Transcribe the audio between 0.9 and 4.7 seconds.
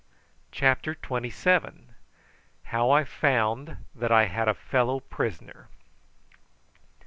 TWENTY SEVEN. HOW I FOUND THAT I HAD A